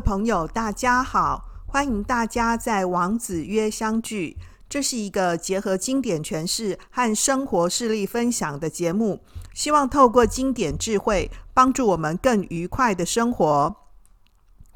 [0.00, 1.44] 朋友，大家好！
[1.66, 4.36] 欢迎大家在王子约相聚。
[4.68, 9.20] 这是一个结合经典诠释和生活事例分享的节目，
[9.52, 13.76] 希望透过经典智慧，帮助我们更愉快的生活。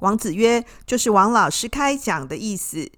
[0.00, 2.90] 王子约就是王老师开讲的意思。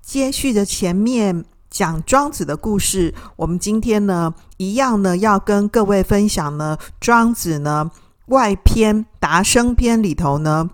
[0.00, 7.90] 接续着前面讲庄子的故事，我们今天呢，一样呢，要跟各位分享呢，庄子呢。
[8.26, 10.68] 外篇《达生篇》里头呢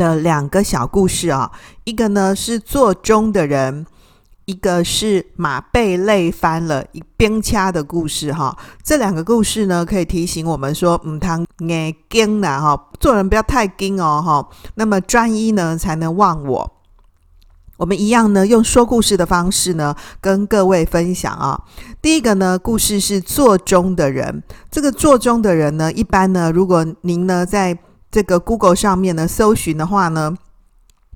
[0.00, 1.52] 的两个小故事啊，
[1.84, 3.84] 一个呢是座中的人，
[4.46, 8.56] 一个是马被累翻了一边掐的故事哈。
[8.82, 14.48] 这两个故事呢，可以提醒我们说，唔通硬惊啦哈，做人不要太惊哦哈。
[14.76, 16.72] 那么专一呢，才能忘我。
[17.76, 21.62] 我们一样呢，用说故事的方式呢，跟各位分享啊。
[22.00, 24.42] 第一个呢，故事是座中的人。
[24.70, 27.78] 这个座中的人呢，一般呢，如果您呢在
[28.10, 30.36] 这个 Google 上面呢搜寻的话呢，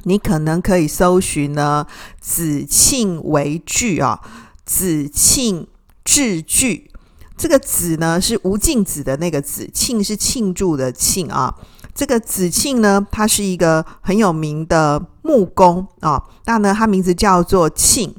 [0.04, 1.86] 你可能可以搜寻呢
[2.20, 4.20] “子庆为具”啊
[4.64, 5.66] ，“子庆
[6.04, 6.90] 致具”。
[7.36, 11.54] 这个“子”呢是吴敬子的那个“子”，“庆”是庆祝的“庆”啊。
[11.94, 18.14] 这个子庆呢，他是一个很有名的木工啊、那呢，他名字叫做庆。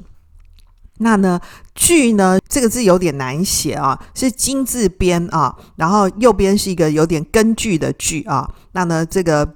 [0.98, 1.40] 那呢，
[1.74, 8.48] 具呢这个字有点难写啊，是金字边啊，然后右边是一个有点根据的据啊。
[8.72, 9.54] 那呢，这个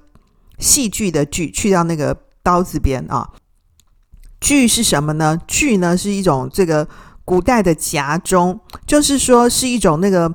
[0.59, 3.29] 戏剧的剧去掉那个刀字边啊。
[4.39, 5.37] 剧是什么呢？
[5.47, 6.87] 剧呢是一种这个
[7.25, 10.33] 古代的夹钟，就是说是一种那个。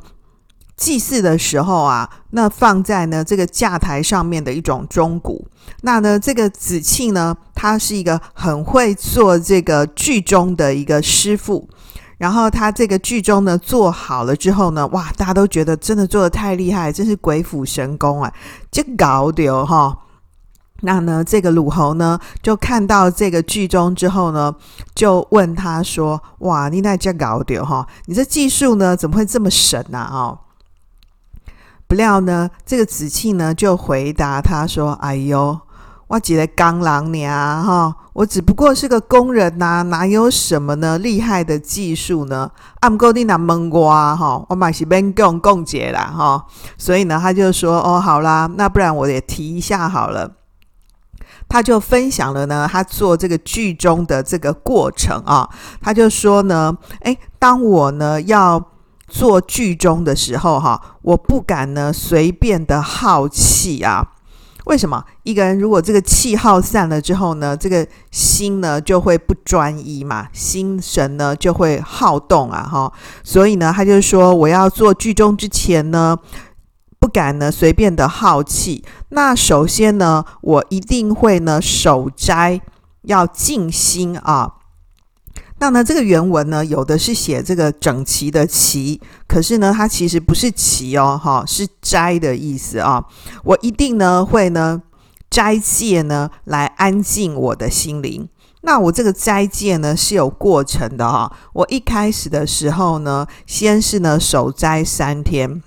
[0.77, 5.47] 祭祀的时候啊，那放在呢这个架台上面的一种钟鼓。
[5.83, 11.69] 那呢，这个子庆呢，他是一个很会做这个剧中的一个师傅。
[12.19, 18.33] 然后他这个剧中呢做好了之后呢，哇，大家都觉得真的做的太厉害，真是鬼斧神工啊！
[18.71, 19.99] 这搞掉哈。
[20.81, 24.55] 那呢，这个鲁侯呢就看到这个剧中之后呢，
[24.95, 27.87] 就问他说：“哇，你那这搞掉哈？
[28.07, 30.09] 你这技术呢怎么会这么神啊？
[30.11, 30.39] 哦？”
[31.89, 35.57] 不料呢，这个子庆呢就回答他说：“哎呦，
[36.09, 42.51] 我只个工人呀，哈，我只不过是个工人呐、啊，哪有什么呢厉害的技术呢？
[42.81, 46.45] 按过你那蒙瓜哈，我嘛是免共共解啦哈。
[46.77, 50.33] 所以呢，他就说：哦，好啦，那不然我也提一下好了。
[51.49, 55.49] 他就分享了呢，他做这个剧中的这个过程啊。
[55.81, 58.73] 他就说呢，诶，当我呢要。
[59.07, 64.13] 做剧中的时候，哈，我不敢呢随便的耗气啊。
[64.67, 65.05] 为什么？
[65.23, 72.93] 一个人如果这个气耗散了之后呢，这个心呢就会不专一嘛，心神呢就会好动啊，哈。
[73.23, 76.19] 所以呢，他就说，我要做剧中之前呢，
[76.99, 78.85] 不敢呢随便的耗气。
[79.11, 82.61] 那首先呢，我一定会呢守斋，
[83.03, 84.55] 要静心啊。
[85.59, 93.03] 那呢，这个原文呢，有的是写这个整齐的齐，可是呢，它其实不是齐哦，哈，是斋的意思啊。
[93.43, 94.83] 我一定呢会呢
[95.31, 98.29] 斋戒呢来安静我的心灵。
[98.61, 101.33] 那我这个斋戒呢是有过程的哈。
[101.55, 105.63] 我一开始的时候呢，先是呢守斋三天。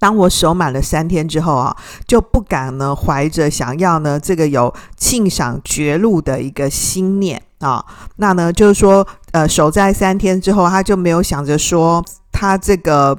[0.00, 1.76] 当我守满了三天之后啊，
[2.08, 7.42] 就不敢呢怀着想要呢这个有庆赏绝路的一个心念。
[7.60, 7.84] 啊，
[8.16, 13.16] 那呢，就是说，呃，守斋三天之后，他就没有想着说，他这个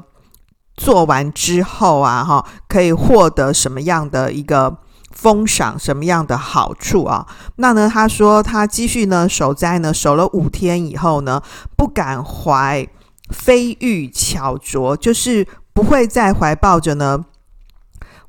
[0.76, 4.78] 做完之后啊，哈，可以获得什么样的一个
[5.12, 7.26] 封赏，什么样的好处啊？
[7.56, 11.42] 那呢，他说他继续呢守斋呢，守了五天以后呢，
[11.76, 12.88] 不敢怀
[13.30, 17.26] 非欲巧拙，就是不会再怀抱着呢。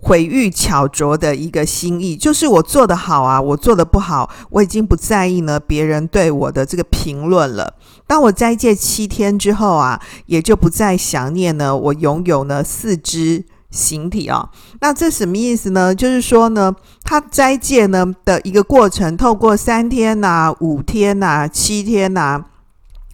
[0.00, 7.74] 毁誉巧拙的一个心意，就是我做得好啊，我做得不好，我已经不在意呢别人对我的这个评论了。
[8.06, 14.48] 当我斋戒七天之后啊，也就不再想念呢我拥有呢四肢形体啊。
[14.80, 15.92] 那这什么意思呢？
[15.92, 22.44] 就是说呢，他斋戒呢的一个过程，透过三天呐、五天呐、七天呐、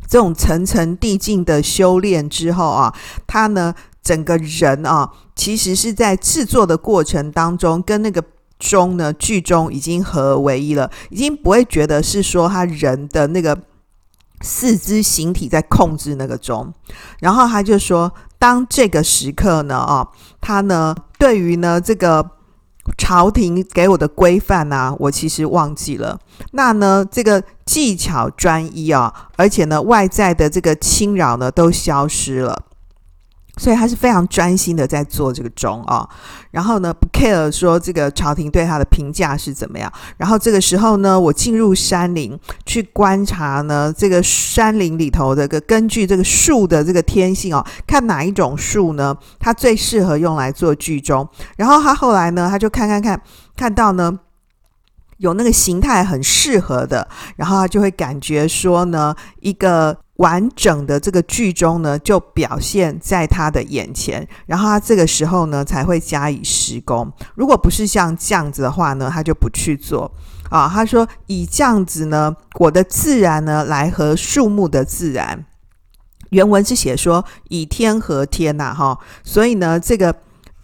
[0.06, 2.94] 这种层层递进的修炼之后啊，
[3.26, 3.74] 他呢。
[4.04, 8.22] 整个人啊，其实是在制作的过程当中，跟那个
[8.58, 13.58] 钟呢，剧中已经合而为一了，已经不会觉得是说他人的那个
[14.42, 16.72] 四肢形体在控制那个钟。
[17.20, 20.06] 然后他就说，当这个时刻呢，啊，
[20.40, 22.30] 他呢，对于呢这个
[22.98, 26.20] 朝廷给我的规范啊，我其实忘记了。
[26.52, 32.64] 那呢，这个技巧专一啊，而且呢，外在的这个侵扰呢，都消失了。
[33.56, 36.08] 所以他是非常专心的在做这个钟啊、哦，
[36.50, 39.92] 然后呢不 care 说这个朝廷对他的评价是怎么样。
[40.16, 51.28] 然后这个时候呢，我进入山林去观察呢，这个山林里头的个根据这个树的这个天性哦，看哪一种树呢，它最适合用来做剧钟。
[51.56, 53.20] 然后他后来呢，他就看看看，
[53.56, 54.18] 看到呢。
[55.18, 67.12] 有那个形态很适合的，然后他就会感觉说呢，一个完整的这个剧中呢，就表现在他的眼前，然后他这个时候呢，才会加以施工。
[67.34, 70.10] 如果不是像这样子的话呢，他就不去做
[70.50, 70.70] 啊。
[70.72, 75.44] 他说以这样子呢，我的自然呢，来和树木的自然。
[76.30, 80.14] 原文是写说以天合天呐，哈，所以呢，这个。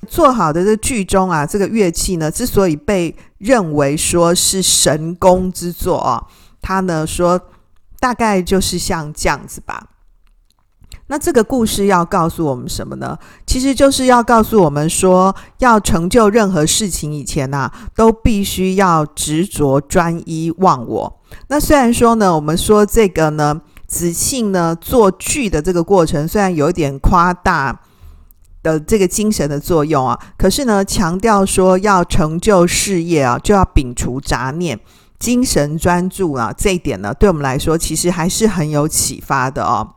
[0.08, 6.24] 做好的这剧中啊，这个乐器呢，之所以被认为说是神工之作啊，
[6.62, 7.38] 他呢说
[8.00, 9.86] 大概就是像这样子吧。
[11.06, 13.16] 那这个故事要告诉我们什么呢？
[13.46, 21.20] 其实就是要告诉我们说，要成就任何事情以前啊，都必须要执着专一忘我。
[21.48, 27.82] 那虽然说呢，我们说这个呢，子庆呢做剧的这个过程，虽然有一点夸大。
[28.62, 34.78] 的这个精神的作用啊，可是呢，强调说要成就事业啊，就要摒除杂念，
[35.20, 39.94] 精神专注啊，这一点呢，对我们来说其实还是很有启发的哦。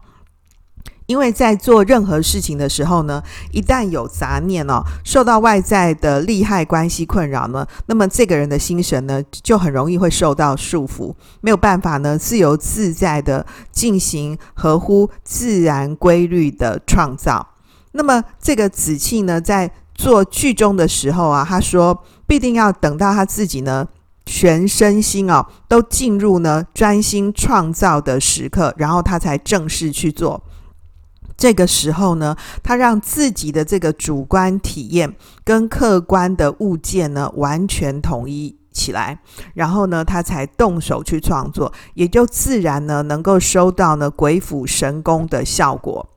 [1.05, 3.21] 因为在做任何事情的时候呢，
[3.51, 17.45] 一旦有杂念哦，受到外在的利害关系困扰呢，那么这个人的心神呢，就很容易会受到束缚，没有办法呢，自由自在的进行合乎自然规律的创造。
[17.91, 23.85] 那么这个子庆呢，在做剧中的时候啊，他说必定要等到他自己呢
[24.25, 30.43] 全身心哦都进入呢专心创造的时刻，然后他才正式去做。
[31.35, 39.19] 这个时候呢，他让自己的这个主观体验跟客观的物件呢完全统一起来，
[39.55, 46.07] 然后呢，他才动手去创作，也就自然呢能够收到呢鬼斧神工的效果。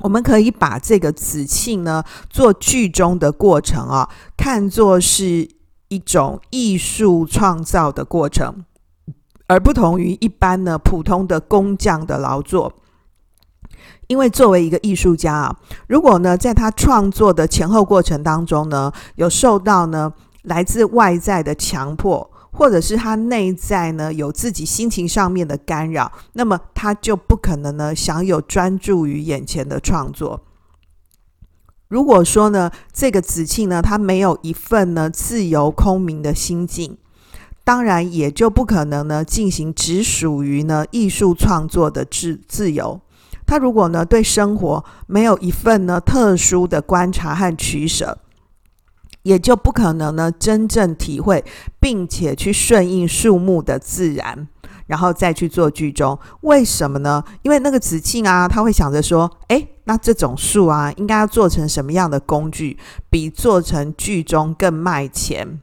[0.00, 5.48] 我们可以把这个子庆呢做剧中的过程啊，看作是
[5.88, 8.64] 一种艺术创造的过程，
[9.46, 12.72] 而不同于一般呢普通的工匠的劳作。
[14.06, 15.56] 因为作为一个艺术家啊，
[15.86, 20.12] 如果呢在他创作的前后过程当中呢，有受到呢
[20.42, 22.30] 来自外在的强迫。
[22.50, 30.40] 或者是他内在呢有自己心情上面的干扰，那么他就不可能呢享有专注于眼前的创作。
[31.88, 36.96] 如果说呢这个子庆呢他没有一份呢自由空明的心境，
[37.64, 43.00] 当然也就不可能呢进行只属于呢艺术创作的自自由。
[43.46, 48.18] 他如果呢对生活没有一份呢特殊的观察和取舍。
[49.24, 51.44] 也就不可能呢，真正体会
[51.78, 54.48] 并且去顺应树木的自然，
[54.88, 56.18] 然后再去做剧中。
[56.40, 57.22] 为什么呢？
[57.42, 62.76] 因为那个子庆啊，他会想着说：诶，那这种树啊，应该要做成什么样的工具，
[63.08, 65.60] 比做成剧中更卖钱、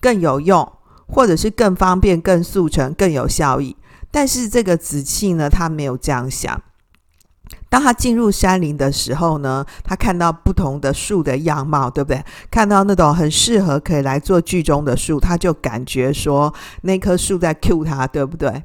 [0.00, 0.72] 更有用，
[1.08, 3.76] 或者是更方便、更速成、更有效益？
[4.12, 6.62] 但是这个子庆呢，他没有这样想。
[7.70, 12.24] 当他进入山林的时候呢，他看到不同的树的样貌，对不对？
[12.50, 16.52] 看到那种很适合可以来做剧中的树，他就感觉说
[16.82, 18.64] 那棵树在 cue 他，对不对？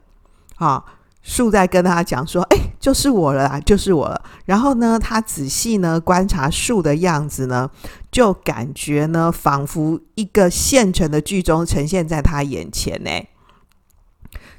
[0.55, 0.85] 好，
[1.21, 7.69] 树在跟他讲说：“哎，就是我了，就是我了。”然后呢，他仔细呢观察树的样子呢，
[8.09, 13.11] 就感觉呢仿佛一个现成的剧中呈现在他眼前呢，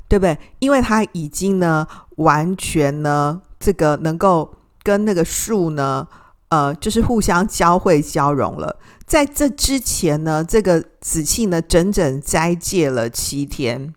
[0.07, 0.39] 对不对？
[0.59, 3.41] 因为他已经呢完全呢。
[3.65, 6.07] 这个能够跟那个树呢，
[6.51, 8.79] 呃，就是互相交汇交融了。
[9.07, 13.95] 在这之前呢，这个子庆呢，整整斋戒了七天，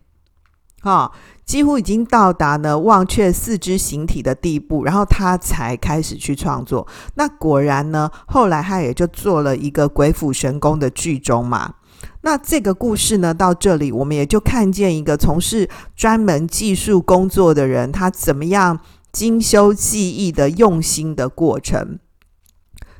[0.81, 1.11] 哈、
[1.45, 6.87] 几乎已经到达呢忘却四肢形体的地步，然后他才开始去创作。
[7.15, 11.73] 那果然呢，后来他也就做了一个鬼斧神工的剧中嘛。
[12.21, 18.79] 那这个故事呢，到这里我们也就看见一个从事专门技术工作的人，他怎么样。
[19.11, 21.97] 精修技艺的用心的过程，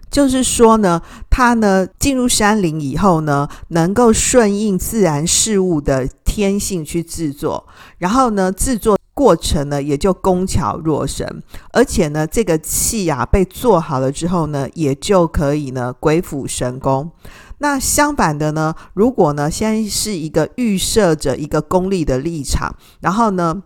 [0.09, 7.67] 就是说呢，他呢进入山林以后呢，能够顺应自然事物的天性去制作，
[7.99, 17.11] 然后呢制作过程呢也就工巧若神，而且呢这个器啊被做好了之后呢，也就可以呢鬼斧神工。
[17.59, 23.61] 那相反的呢，如果呢先是一个预设着一个功利的立场，然后呢。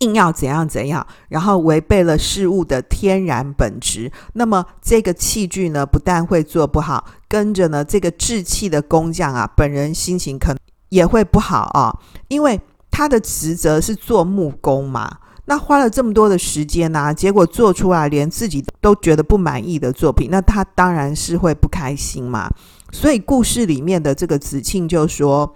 [0.00, 10.58] 硬要怎样怎样，然后违背了事物的天然本质，那么这个器具呢，不但会做不好，跟着呢，这个制器的工匠啊，本人心情可能
[10.90, 11.98] 也会不好啊，
[12.28, 12.60] 因为
[12.90, 15.10] 他的职责是做木工嘛，
[15.46, 22.50] 那花了这么多的时间呐、结果做出来连自己都觉得不满意的作品，那他当然是会不开心嘛。
[22.92, 25.54] 所以故事里面的这个子庆就说。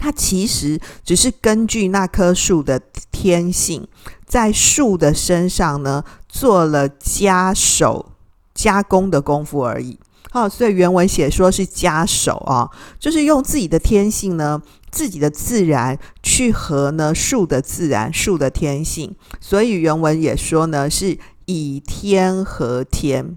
[0.00, 2.80] 它其实只是根据那棵树的
[3.12, 3.86] 天性，
[4.26, 8.12] 在树的身上呢做了加手
[8.54, 9.98] 加工的功夫而已。
[10.30, 19.14] 好，所以原文写说是加手啊，就是用自己的天性呢，自己的自然去和呢树的自然、树的天性。
[19.40, 23.36] 所以原文也说呢是以天和天。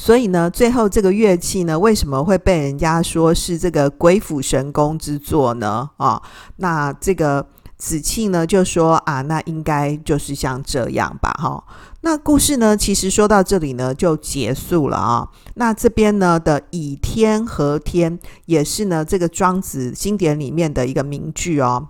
[0.00, 5.90] 所以呢，最后这个乐器呢，为什么会被人家说是这个鬼斧神工之作呢？
[5.96, 6.22] 啊，
[6.58, 7.44] 那这个
[7.76, 11.64] 子庆呢就说啊，那应该就是像这样吧，哈。
[12.02, 15.28] 那故事呢，其实说到这里呢就结束了啊。
[15.54, 21.88] 那这边呢的以天和天，也是呢这个庄子经典里面的一个名句哦。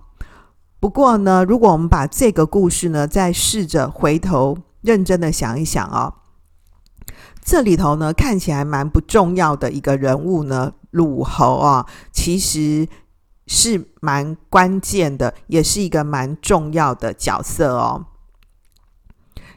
[0.81, 6.15] 不过呢，如果我们把这个故事呢再试着回头认真的想一想啊。
[7.49, 12.87] 这里头呢，看起来蛮不重要的一个人物呢，鲁侯啊，其实
[13.47, 18.05] 是蛮关键的，也是一个蛮重要的角色哦。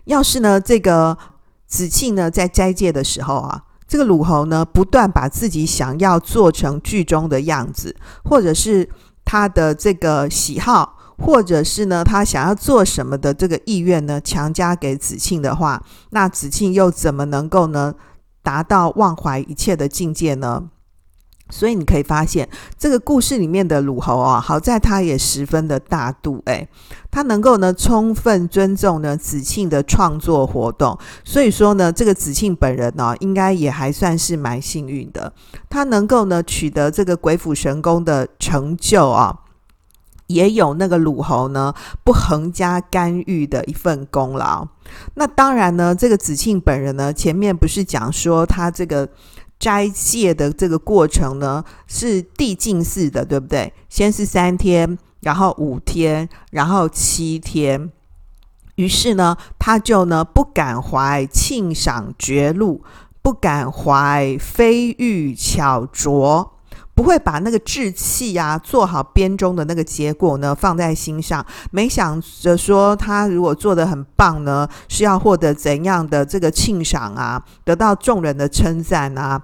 [0.06, 1.18] 要是呢，这个
[1.68, 8.90] 子庆呢在斋戒的时候啊，这个鲁侯呢不断把自己想要做成剧中的样子，或者是
[9.26, 10.98] 他的这个喜好。
[11.22, 17.94] 或者是呢，他想要做什么的这个意愿呢，强加给子庆的话，那子庆又怎么能够呢
[18.42, 20.64] 达到忘怀一切的境界呢？
[21.54, 22.48] 所以你可以发现，
[22.78, 26.66] 这个故事里面的鲁侯啊，好在他也十分的大度，诶，
[27.12, 35.34] 他能够呢充分尊重呢子庆的创作活动，所以说呢，这个子庆本人呢、应该也还算是蛮幸运的，
[35.70, 39.40] 他能够呢取得这个鬼斧神工的成就啊。
[40.34, 41.74] 也有那个鲁侯呢
[42.04, 44.68] 不横加干预的一份功劳。
[45.16, 49.08] 那当然呢，这个子庆本人呢，前面不是讲说他这个
[49.60, 53.72] 斋戒的这个过程呢是递进式的，对不对？
[53.90, 57.92] 先是三天，然后五天，然后七天。
[58.76, 62.84] 于是呢，他就呢不敢怀庆赏绝路，
[63.22, 66.54] 不敢怀飞玉巧拙。
[66.94, 79.42] 不会把那个志气啊做好编钟的那个结果呢放在心上，没想着说他如果做的很棒呢，是要获得怎样的这个庆赏啊，得到众人的称赞啊。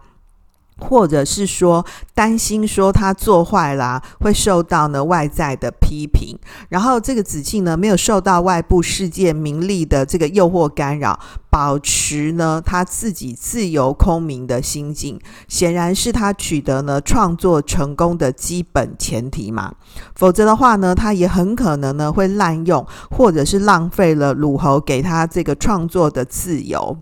[0.79, 6.38] 或者是说担心说他做坏了啊，会受到呢外在的批评，
[6.69, 11.19] 然后这个子庆呢没有受到外部世界名利的这个诱惑干扰，
[11.50, 19.74] 保持呢他自己自由空明的心境，显然是他取得呢创作成功的基本前提嘛。
[20.15, 26.98] 否则的话呢，他也很可能呢会滥用或者是浪费了鲁侯给他这个创作的自由。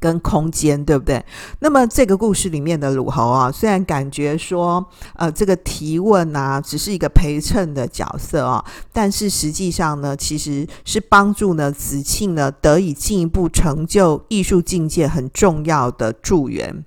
[0.00, 1.22] 跟空间，对不对？
[1.58, 16.82] 那么这个故事里面的鲁侯啊，虽然感觉说，呃，这个提问啊，只是一个陪衬的角色啊，但是实际上呢，其实是帮助呢子庆呢得以进一步成就艺术境界很重要的助缘，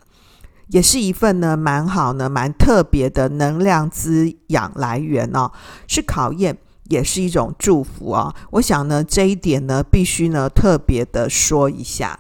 [0.70, 5.52] 也是一份呢蛮好呢蛮特别的能量滋养来源哦、
[5.88, 6.58] 是考验，
[6.90, 8.34] 也是一种祝福啊。
[8.54, 12.20] 我想呢，这一点呢，必须呢特别的说一下。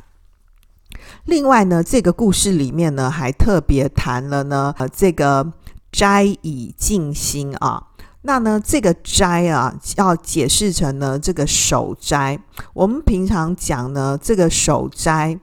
[1.25, 5.53] 另外呢，这个故事里面呢，还特别谈了呢，呃，这个
[5.89, 7.87] 斋以静心啊。
[8.23, 12.37] 那呢，这个斋啊，要解释成呢，这个守斋。
[12.73, 15.39] 我们平常讲呢，这个守斋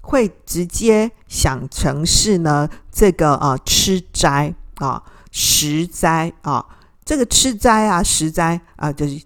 [0.00, 6.64] 会直接想成是呢，这个啊，吃斋啊，食斋啊。
[7.04, 9.22] 这个吃斋啊，食斋啊，就是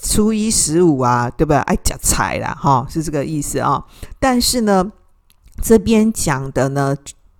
[0.00, 1.58] 初一十五啊，对不对？
[1.58, 3.84] 爱吃菜啦，哈、哦，是这个意思啊。
[4.18, 4.90] 但是呢。
[5.64, 6.94] 这边讲的呢，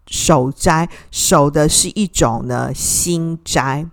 [0.07, 3.87] 守斋守的是一种呢心斋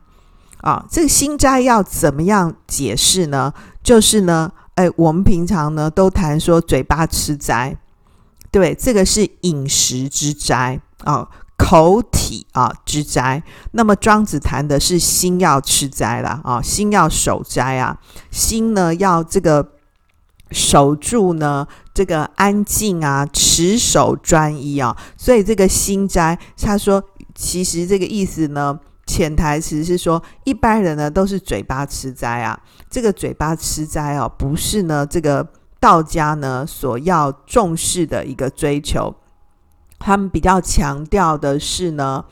[0.61, 0.85] 啊。
[0.89, 3.53] 这个心斋要怎么样解释呢？
[3.83, 7.75] 就是呢，哎，我们平常呢都谈说嘴巴吃斋，
[8.49, 13.43] 对，这个是饮食之斋啊，口体啊之斋。
[13.71, 17.99] 那么庄子谈的是心要吃斋了啊，心要守斋啊，
[18.31, 19.73] 心呢要这个。
[20.51, 27.03] 守住呢，这个安静啊，持守专一啊，所以这个心斋，他说，
[27.33, 35.47] 其实这个意思呢，潜台词是说，一般人呢都是嘴巴吃斋啊，这个嘴巴吃斋哦，不是呢这个
[35.79, 39.15] 道家呢所要重视的一个追求，
[39.97, 42.25] 他们比较强调的是呢，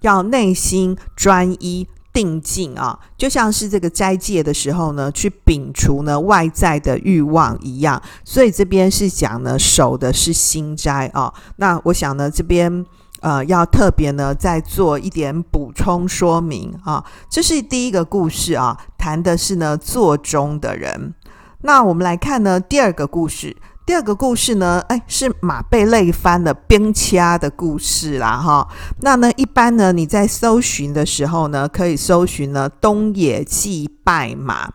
[0.00, 1.86] 要内心专一。
[2.16, 8.00] 定静啊，就像是这个斋戒的时候呢，去摒除呢外在的欲望一样。
[8.24, 11.30] 所以这边是讲呢，守的是心斋啊。
[11.56, 12.86] 那我想呢，这边
[13.20, 17.04] 呃要特别呢再做一点补充说明啊。
[17.28, 21.12] 这是第一个故事啊，谈的是呢座中的人。
[21.60, 23.54] 那我们来看呢第二个故事。
[23.86, 28.66] 第二个故事呢，哎，是马被累翻了兵掐的故事啦，哈。
[29.02, 34.68] 那呢，一般呢，你在搜寻的时候呢，可以搜寻呢东野祭拜马。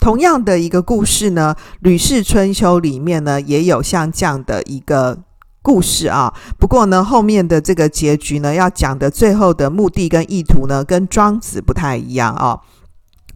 [0.00, 5.18] 同样的一个故事呢，《吕氏春秋》里面呢也有像这样的一个
[5.60, 6.32] 故事啊。
[6.58, 12.58] 不过呢，后面的这个结局呢，要讲的最后的目的跟意图呢，跟庄子不太一样啊。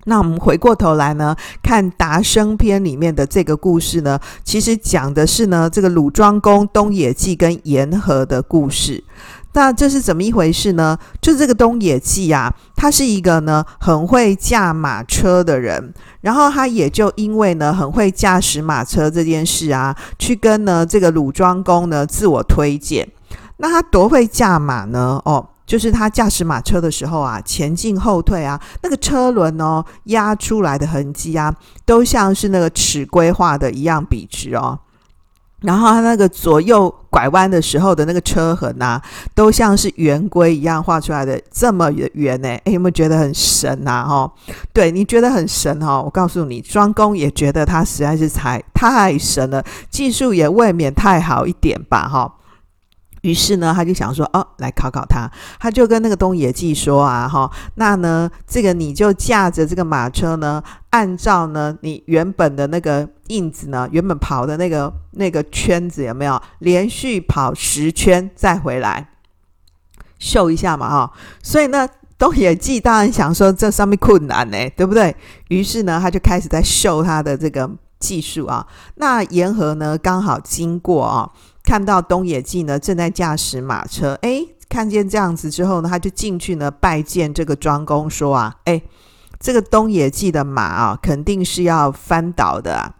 [0.04, 9.04] 那我们回过头来呢，看《达生篇》里面的这个故事呢，其实讲的是呢，这个鲁庄公东野季跟言和的故事。
[9.52, 10.96] 那这是怎么一回事呢？
[11.20, 23.06] 就这个东野季啊，他是一个呢很会驾马车的人，然后他也就因为呢很会驾驶马车这件事啊，去跟呢这个鲁庄公呢自我推荐。
[23.58, 25.20] 那他多会驾马呢？
[25.24, 25.46] 哦。
[25.70, 31.54] 就是他驾驶马车的时候啊，前进后退啊，那个车轮哦压出来的痕迹啊，
[31.86, 34.80] 都像是那个尺规画的一样笔直哦。
[35.60, 39.00] 然后他那个左右拐弯的时候的那个车痕啊，
[39.32, 42.48] 都像是圆规一样画出来的，这么圆呢？
[42.64, 44.04] 诶，有没有觉得很神呐？
[44.04, 44.28] 哈，
[44.72, 46.02] 对，你觉得很神哈？
[46.02, 52.08] 我告诉你，庄公也觉得他实在是太太神了，技术也未免太好一点吧？
[52.08, 52.34] 哈。
[53.22, 55.30] 于是呢，他就想说，哦，来考考他。
[55.58, 69.10] 他就跟那个东野祭说啊，哈，那呢，这个你就驾着这个马车呢，按照呢你原本的那个印子呢，原本跑的那个那个圈子有没有连续跑十圈再回来，
[70.18, 71.12] 秀一下嘛，哈。
[71.42, 75.14] 所以呢，东野祭当然想说这上面困难呢，对不对？
[75.48, 78.66] 于是呢，他就开始在秀他的这个技术啊。
[78.94, 81.30] 那沿河呢，刚好经过啊。
[81.70, 88.82] 看到东野季呢正在驾驶马车，哎，看见这样子之后呢，他就进去呢拜见这个庄公，说啊，哎，
[89.38, 92.96] 这个东野季的马啊，肯定是要翻倒的啊。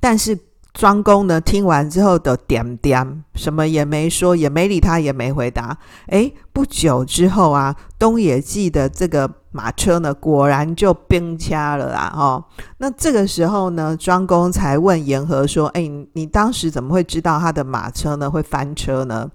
[0.00, 0.38] 但是
[0.74, 5.78] 庄公呢听完之后都点点，什么也没说，也没理他，也没回答。
[6.08, 9.30] 诶，不久之后啊，东野记的这个。
[9.56, 12.12] 马车呢，果然就冰掐了啊！
[12.16, 12.44] 哦，
[12.78, 19.30] 那这个时候呢，庄公才问言和说：“诶，你当时怎么会知道他的马车呢会翻车呢？”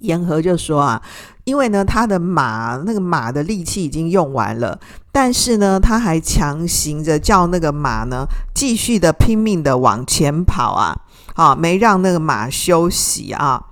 [0.00, 1.02] 言和就说：“啊，
[1.44, 4.78] 因为呢，他的马那个马的力气已经用完了，
[5.12, 10.96] 但是呢，他还强行着叫那个马呢继续的拼命的往前跑啊，
[11.34, 13.64] 啊，没让那个马休息啊，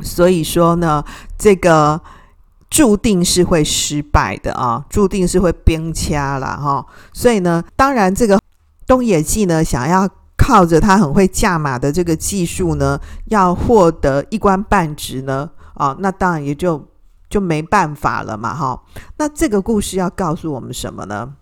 [0.00, 1.04] 所以说呢，
[1.38, 2.00] 这个。”
[2.72, 6.86] 注定是会失败的啊，注定是会崩掐了哈。
[7.12, 8.40] 所以呢，当然这个
[8.86, 10.08] 东野纪呢，想要
[10.42, 16.84] 靠着他很会驾马的这个技术呢，要获得一官半职呢，啊，那当然也就
[17.30, 18.82] 就没办法了嘛哈。
[19.18, 21.32] 那这个故事要告诉我们什么呢？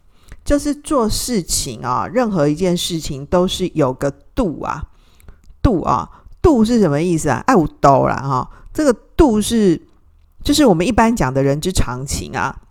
[0.44, 4.84] 就是做事情啊，任何一件事情都是有个度啊，
[5.62, 6.08] 度啊，
[6.42, 7.42] 度是什么意思啊？
[7.46, 9.80] 爱五斗啦哈，这个度是。
[10.42, 12.62] 就是我们一般讲的人之常情啊，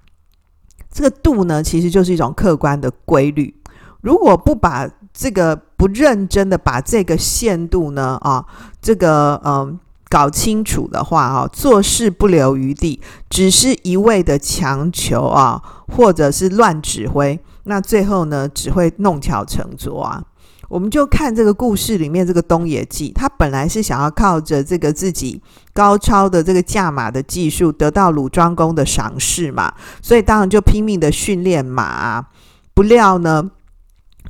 [0.91, 3.55] 这个度呢，其实就是一种客观的规律。
[4.01, 4.89] 如果不把
[5.19, 8.45] 这个不认真的把这个限度呢，啊，
[8.81, 9.77] 这个嗯
[10.07, 20.23] 搞清楚的话啊，做事不留余地，只是一味的强求啊，或者是乱指挥，那最后呢，只会弄巧成拙啊。
[20.69, 25.41] 我们就看这个故事里面这个东野祭，他本来是想要靠着这个自己
[25.73, 32.25] 高超的这个驾马的技术得到鲁庄公的赏识嘛，所以当然就拼命的训练马啊，
[32.73, 33.51] 不料呢，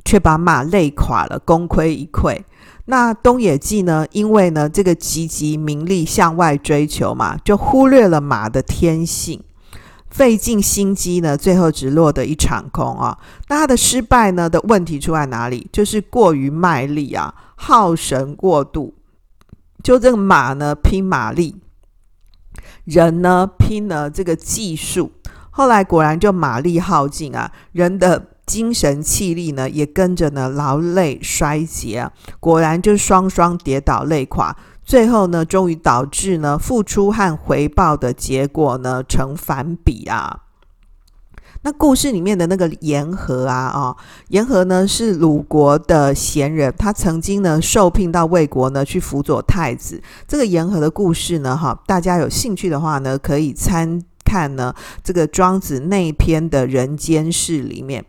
[0.04, 2.42] 却把马累垮了，功亏一篑。
[2.86, 9.42] 那东野祭呢，因为呢这个积极名利向外追求嘛，就忽略了马的天性。
[10.10, 13.16] 费尽心机呢，最后只落得一场空啊！
[13.48, 15.68] 那他的失败呢的问题出在哪里？
[15.72, 18.94] 就是过于卖力啊，耗神过度。
[19.84, 21.54] 就这个马呢拼马力，
[22.84, 25.12] 人呢拼了这个技术，
[25.50, 34.56] 后来果然就马力耗尽啊，人的精神气力呢也跟着呢劳累衰竭啊，果然就双双跌倒累垮。
[34.84, 40.40] 最后呢，终于导致呢付出和回报的结果呢成反比啊。
[41.62, 43.96] 那故事里面的那个言和啊，哦，
[44.28, 50.02] 言和呢是鲁国的贤人，他曾经呢受聘到魏国呢去辅佐太子。
[50.26, 54.74] 这个言和的故事呢，哈，大家有兴趣的话呢，可以参看呢
[55.04, 58.04] 这个庄子那篇的人间世里面。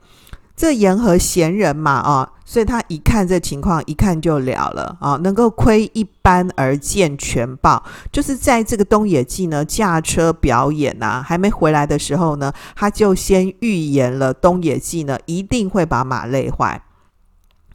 [0.61, 16.79] 这言和闲人嘛，啊，所以他一看这情况，一看就了了啊，能够窥一斑而见全豹，就是在这个东野纪呢驾车表演呐、啊，还没回来的时候呢，他就先预言了东野纪呢一定会把马累坏。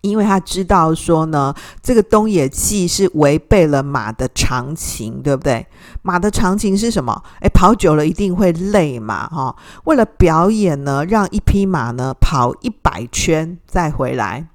[0.09, 5.67] 因为他知道说呢，这个东野祭是违背了马的常情，对不对？
[6.03, 7.23] 马的常情是什么？
[7.41, 14.49] 诶，跑久了一定会累嘛，哈、为了表演呢，让一匹马呢跑一百圈再回来。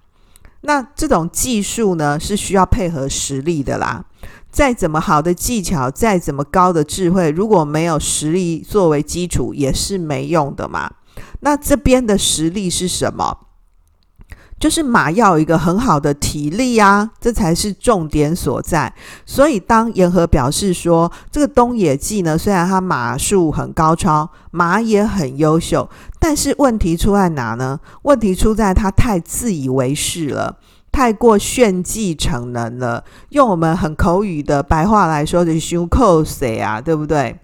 [0.62, 4.06] 那这种技术呢，是需要配合实力的啦。
[4.52, 10.92] 再怎么好的技巧，再怎么高的智慧，如果没有实力作为基础，也是没用的嘛。
[11.40, 13.38] 那这边的实力是什么？
[14.62, 18.93] 就是马要有一个很好的体力啊，这才是重点所在。
[19.26, 27.80] 所以当言和表示说，这个东野祭呢，虽然他马术很高超，马也很优秀，但是问题出在哪呢？
[28.04, 30.60] 问题出在他太自以为是了，
[30.91, 33.04] 太过炫技逞能了。
[33.30, 37.39] 用我们很口语的白话来说，就是太靠势啊，对不对？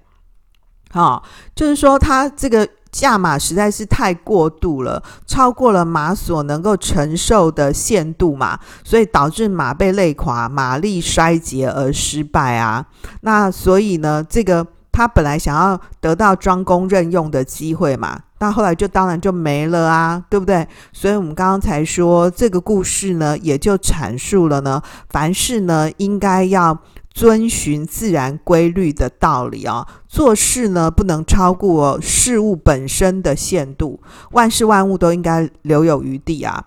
[0.91, 1.23] 好、
[1.55, 2.69] 就是说他这个。
[2.97, 12.83] 下马实在是太过度了，超过了马所能够承受的限度嘛，所以导致马被累垮，马力衰竭而失败啊。
[13.21, 20.67] 那所以呢，这个他本来想要得到庄公任用的机会嘛，那后来就当然就没了啊，对不对？
[20.91, 24.81] 所以我们刚刚才说这个故事呢，也就阐述了呢，
[25.11, 26.79] 凡事呢应该要。
[27.17, 29.83] 遵循自然规律的道理啊，
[30.17, 33.99] 做事呢不能超过事物本身的限度，
[34.31, 36.65] 万事万物都应该留有余地啊。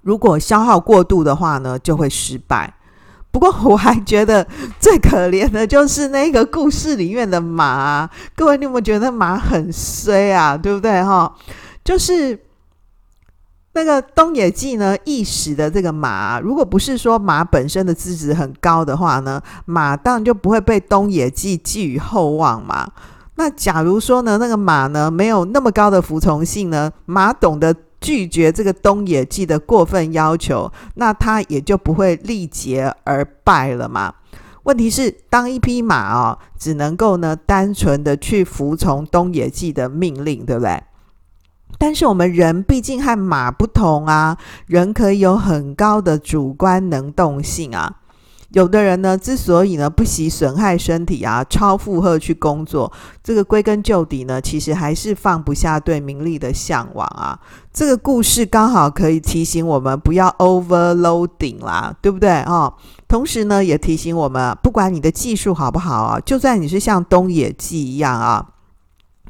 [0.00, 2.72] 如果消耗过度的话呢，就会失败。
[3.30, 4.46] 不过我还觉得
[4.80, 10.56] 最可怜的就是那个故事里面的马，各位，你有没有觉得马很衰啊？
[10.56, 11.30] 对不对哈？
[11.84, 12.45] 就是。
[13.76, 22.88] 那个东野祭呢，一时的这个马，如果不是说马本身的资质很高的话呢，马当然就不会被东野祭寄予厚望嘛。
[23.34, 34.14] 那假如说呢，那个马呢没有那么高的服从性呢，马懂得拒绝这个东野祭的过分要求，那他也就不会力竭而败了嘛。
[34.62, 40.82] 问题是，当一匹马哦，只能够呢单纯的去服从东野祭的命令，对不对？
[41.78, 47.96] 但是我们人毕竟和马不同啊，人可以有很高的主观能动性啊。
[48.50, 52.90] 有的人呢，之所以呢不惜损害身体啊，超负荷去工作，
[53.22, 57.38] 这个归根究底呢，其实还是放不下对名利的向往啊。
[57.72, 62.72] 这个故事刚好可以提醒我们不要 overloading 啦，对不对哦？
[63.08, 68.46] 同时呢，也提醒我们，不管你的技术好不好啊，就算你是像东野祭一样啊。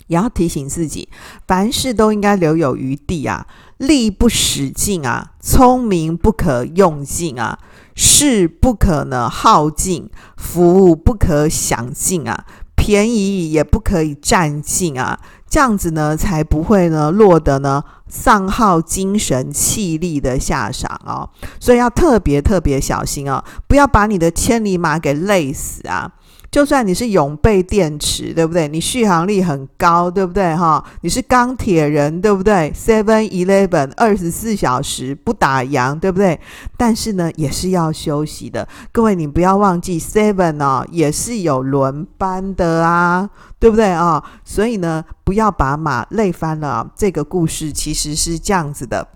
[0.07, 1.09] 也要提醒自己，
[1.47, 3.47] 凡事都应该留有余地啊，
[3.79, 7.59] 力不使尽啊，聪明不可用尽啊，
[7.95, 12.45] 势不可呢耗尽，福不可享尽啊，
[12.77, 21.29] 便宜也不可以占尽啊，这样子呢，才不会呢落得呢丧耗精神气力的下场哦。
[21.59, 26.13] 所以要特别特别小心哦，不要把你的千里马给累死啊。
[26.51, 28.67] 就算你是永备电池，对不对？
[28.69, 30.57] 你续航力很高，对不对？
[30.57, 36.41] 哈，你是钢铁人，对不对？Seven Eleven 二十四小时不打烊，对不对？
[36.79, 38.67] 但是呢，也是要休息的。
[38.91, 43.29] 各位，你不要忘记，Seven 哦，也是有轮班的啊，
[43.59, 44.23] 对不对啊？
[44.45, 46.91] 所以呢，不要把马累翻了。
[46.97, 49.16] 这个故事其实是这样子的。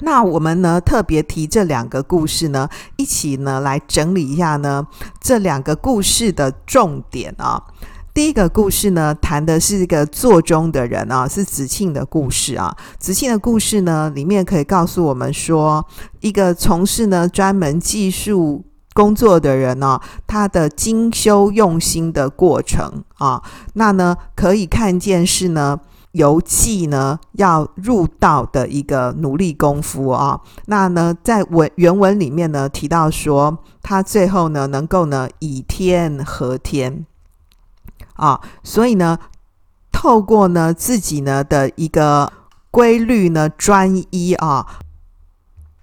[0.00, 4.86] 那我们呢，特别提这两个故事呢，一起呢来整理一下呢
[5.20, 7.62] 这两个故事的重点啊。
[8.14, 12.76] 第一个故事呢，谈的是一个座中的人啊，是子庆的故事啊。
[12.98, 15.86] 子庆的故事呢，里面可以告诉我们说，
[16.20, 23.42] 一个从事呢专门技术工作的人呢，他的精修用心的过程啊。
[23.74, 25.78] 那呢，可以看见是呢。
[26.18, 30.40] 游记呢，要入道的一个努力功夫啊。
[30.66, 37.06] 那呢，在文原文里面呢提到说，他最后呢能够呢以天合天
[38.14, 39.18] 啊，所以呢，
[39.92, 42.32] 透过呢自己呢的一个
[42.72, 44.66] 规律呢专一啊，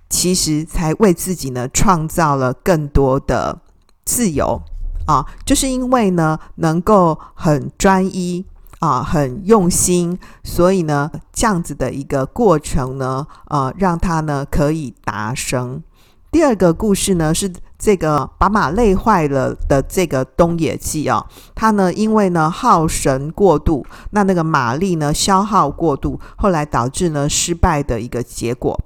[0.10, 3.62] 其实才为自己呢创造了更多的
[4.04, 4.62] 自由
[5.08, 8.46] 啊，就是因为呢能够很专一
[8.86, 15.82] 啊，很用心，所以呢这样子的一个过程呢，呃，让他呢可以达成。
[16.32, 28.80] 第二个故事呢是这个把马累坏了的这个东野圭啊，他呢因为呢耗神过度，那那个马力呢消耗过度，后来导致呢失败的一个结果。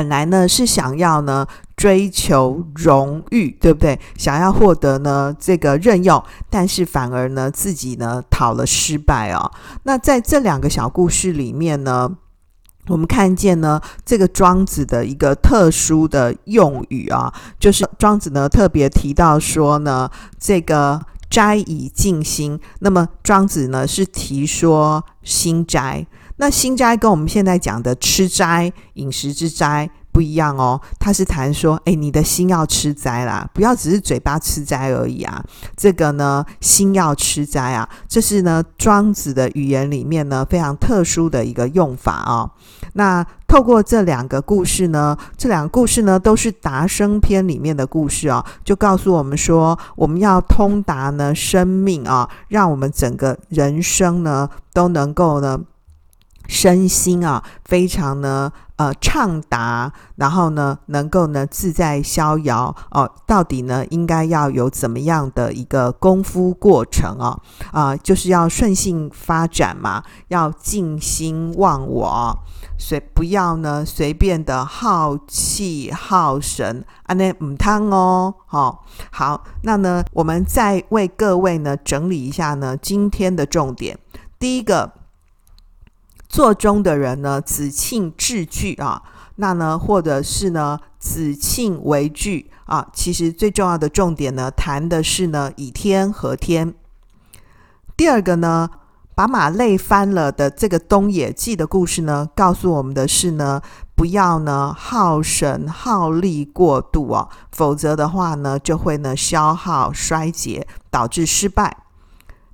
[0.00, 4.00] 本来呢是想要呢追求荣誉，对不对？
[4.16, 9.50] 想要获得呢这个任用，但是反而呢自己呢讨了失败啊。
[9.82, 12.16] 那在这两个小故事里面呢。
[12.88, 22.58] 我们看见呢，这个庄子的一个特殊的用语啊，就是庄子呢特别提到说呢，这个斋以静心。
[22.80, 26.04] 那么庄子呢是提说心斋，
[26.40, 29.90] 那心斋跟我们现在讲的吃斋、饮食之斋。
[30.12, 35.40] 不一样哦，他是谈说，诶，你的心要吃斋啦，不要只是嘴巴吃斋而已啊。
[35.76, 42.50] 这个呢，心要吃斋啊，这是呢庄子的语言里面呢非常特殊的一个用法、哦。
[42.94, 55.60] 那透过这两个故事呢，这两个故事呢都是达生篇里面的故事、哦，就告诉我们说，我们要通达呢生命啊，让我们整个人生呢都能够呢。
[56.50, 63.08] 身心啊，非常呢，呃，畅达，然后呢，能够呢自在逍遥哦。
[63.24, 67.38] 到底呢，应该要有怎么样的一个功夫过程啊？
[67.70, 72.36] 啊、就是要顺性发展嘛，要静心忘我，
[72.76, 78.76] 随不要呢随便的耗气耗神，啊，那唔汤哦，哦，
[79.12, 83.96] 好，那呢，我们再为各位呢整理一下呢今天的重点，
[84.36, 84.99] 第一个。
[86.30, 89.02] 座中的人呢，子庆至句啊，
[89.34, 96.72] 那呢，或者是呢，子庆为句啊，其实最重要的重点呢，谈的是呢，以天合天。
[97.96, 98.70] 第二个呢，
[99.16, 103.60] 把马累翻了的这个东野记的故事呢，告诉我们的是呢，
[103.96, 111.76] 不要呢耗神耗力过度啊，否则的话呢，就会呢消耗衰竭，导致失败。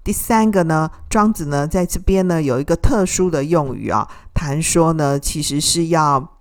[0.06, 6.38] 第三个呢，庄子呢在这边呢有一个特殊的用语啊，谈说呢其实是要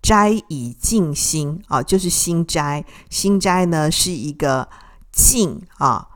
[0.00, 2.82] 斋以静心啊，就是心斋。
[3.10, 4.70] 心斋呢是一个
[5.12, 6.08] 静啊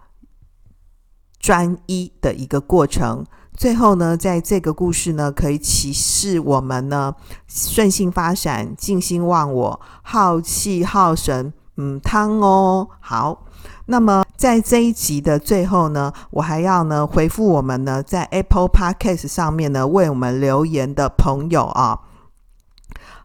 [1.38, 3.26] 专一的一个过程。
[3.54, 7.14] 最后呢，在这个故事呢，可以启示我们呢
[7.46, 13.44] 顺性发展，静心忘我，耗气耗神，嗯，汤哦，好。
[13.86, 22.00] 那么在这一集的最后呢，我还要呢回复我们呢在 Apple Podcast 上面呢为我们留言的朋友啊，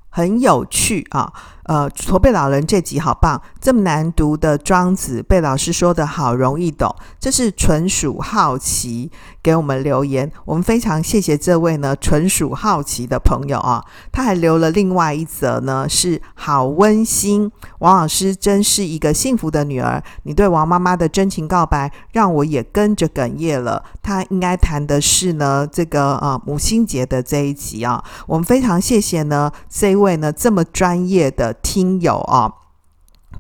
[0.10, 1.34] 很有趣啊。
[1.70, 9.12] 呃，驼背老人这集好棒，这么难读的庄子被老师说的好容易懂，这是纯属好奇
[9.44, 31.56] 给我们留言，我们非常谢谢这位呢纯属好奇的朋友啊，他还留了另外一则呢，是好温馨，王老师真是一个幸福的女儿，你对王妈妈的真情告白让我也跟着哽咽了，他应该谈的是呢这个呃母亲节的这一集啊，我们非常谢谢呢这位呢这么专业的。
[31.62, 32.54] 听友啊，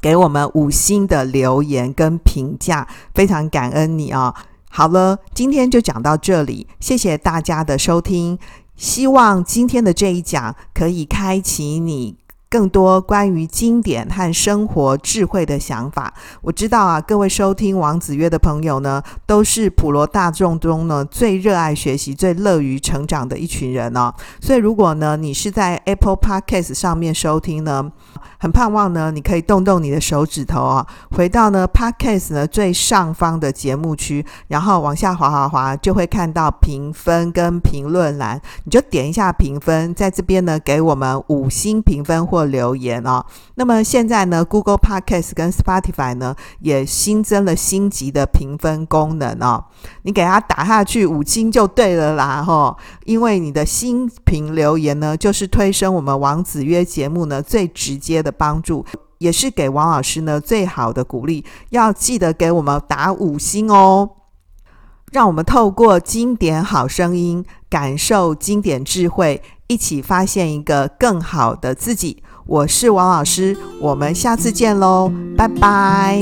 [0.01, 4.33] 给我们五星的留言跟评价，非常感恩你啊！
[4.69, 8.37] 好了，今天就讲到这里，谢谢大家的收听。
[8.75, 12.17] 希望今天的这一讲可以开启你。
[12.49, 24.11] 更多关于经典和生活智慧的想法，我知道啊，各位收听王子曰的朋友呢，都是普罗大众中呢最热爱学习、最乐于成长的一群人哦。
[24.41, 27.91] 所以，如果呢你是在 Apple Podcast 上面收听呢，
[28.39, 43.25] 很盼望呢你可以动动你的手指头啊，回到呢 Podcast 呢最上方的节目区，然后往下滑滑滑，就会看到评分跟评论栏，你就点一下评分，在这边呢给我们五星评分或留言哦，
[43.55, 49.65] 那么现在呢，Google Podcast 跟 Spotify 呢也新增了星级的评分功能哦，
[50.03, 58.85] 你给它打下去五星就对了啦吼，因为你的新评留言呢，就是推升我们王子约节目呢最直接的帮助，
[59.19, 64.09] 也是给王老师呢最好的鼓励，要记得给我们打五星哦，
[65.11, 72.23] 让我们透过经典好声音，感受经典智慧，一起发现一个更好的自己。
[72.49, 76.19] 我是王老师我们下次见喽拜拜。